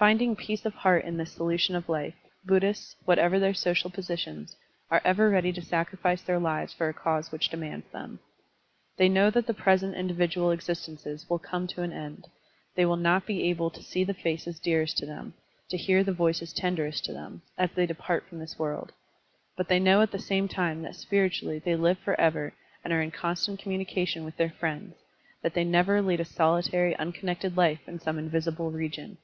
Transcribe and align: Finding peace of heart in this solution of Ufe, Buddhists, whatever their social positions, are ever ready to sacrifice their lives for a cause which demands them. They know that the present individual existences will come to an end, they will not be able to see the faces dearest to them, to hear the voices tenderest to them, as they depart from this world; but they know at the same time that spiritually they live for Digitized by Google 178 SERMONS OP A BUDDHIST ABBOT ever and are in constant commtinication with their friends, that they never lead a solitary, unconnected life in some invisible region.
Finding 0.00 0.34
peace 0.34 0.64
of 0.64 0.72
heart 0.72 1.04
in 1.04 1.18
this 1.18 1.30
solution 1.32 1.76
of 1.76 1.84
Ufe, 1.86 2.14
Buddhists, 2.42 2.96
whatever 3.04 3.38
their 3.38 3.52
social 3.52 3.90
positions, 3.90 4.56
are 4.90 5.02
ever 5.04 5.28
ready 5.28 5.52
to 5.52 5.60
sacrifice 5.60 6.22
their 6.22 6.38
lives 6.38 6.72
for 6.72 6.88
a 6.88 6.94
cause 6.94 7.30
which 7.30 7.50
demands 7.50 7.84
them. 7.92 8.18
They 8.96 9.10
know 9.10 9.28
that 9.28 9.46
the 9.46 9.52
present 9.52 9.94
individual 9.94 10.52
existences 10.52 11.28
will 11.28 11.38
come 11.38 11.66
to 11.66 11.82
an 11.82 11.92
end, 11.92 12.28
they 12.76 12.86
will 12.86 12.96
not 12.96 13.26
be 13.26 13.42
able 13.50 13.68
to 13.68 13.82
see 13.82 14.02
the 14.02 14.14
faces 14.14 14.58
dearest 14.58 14.96
to 14.96 15.04
them, 15.04 15.34
to 15.68 15.76
hear 15.76 16.02
the 16.02 16.14
voices 16.14 16.54
tenderest 16.54 17.04
to 17.04 17.12
them, 17.12 17.42
as 17.58 17.68
they 17.72 17.84
depart 17.84 18.26
from 18.26 18.38
this 18.38 18.58
world; 18.58 18.92
but 19.54 19.68
they 19.68 19.78
know 19.78 20.00
at 20.00 20.12
the 20.12 20.18
same 20.18 20.48
time 20.48 20.80
that 20.80 20.96
spiritually 20.96 21.58
they 21.58 21.76
live 21.76 21.98
for 21.98 22.14
Digitized 22.14 22.16
by 22.16 22.30
Google 22.30 22.40
178 22.40 22.40
SERMONS 22.40 22.40
OP 22.40 22.40
A 22.40 22.40
BUDDHIST 22.40 22.40
ABBOT 22.56 22.84
ever 22.84 22.84
and 22.88 22.92
are 22.94 23.02
in 23.02 23.10
constant 23.10 23.60
commtinication 23.60 24.24
with 24.24 24.36
their 24.38 24.48
friends, 24.58 24.94
that 25.42 25.52
they 25.52 25.64
never 25.64 26.00
lead 26.00 26.20
a 26.20 26.24
solitary, 26.24 26.96
unconnected 26.96 27.58
life 27.58 27.86
in 27.86 28.00
some 28.00 28.18
invisible 28.18 28.70
region. 28.70 29.18